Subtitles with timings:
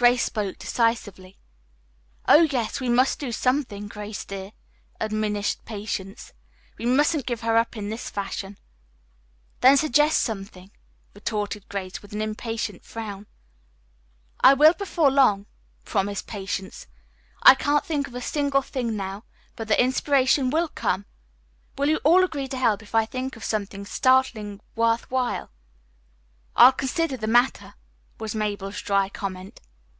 [0.00, 1.40] Grace spoke decisively.
[2.28, 4.52] "Oh, yes, we must do something, Grace dear,"
[5.00, 6.32] admonished Patience.
[6.78, 8.58] "We mustn't give her up in this fashion."
[9.60, 10.70] "Then, suggest something,"
[11.14, 13.26] retorted Grace with an impatient frown.
[14.40, 15.46] "I will before long,"
[15.84, 16.86] promised Patience.
[17.42, 19.24] "I can't think of a single thing now,
[19.56, 21.06] but the inspiration will come.
[21.76, 25.50] Will you all agree to help if I think of something startlingly worth while?"
[26.54, 27.74] "I'll consider the matter,"
[28.20, 29.60] was Mabel's dry comment.